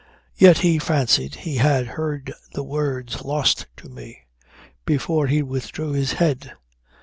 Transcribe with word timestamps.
Yet 0.35 0.57
he 0.65 0.79
fancied 0.79 1.35
he 1.35 1.57
had 1.57 1.85
heard 1.89 2.33
the 2.53 2.63
words 2.63 3.21
"Lost 3.21 3.67
to 3.77 3.87
me" 3.87 4.21
before 4.83 5.27
he 5.27 5.43
withdrew 5.43 5.91
his 5.91 6.13
head. 6.13 6.53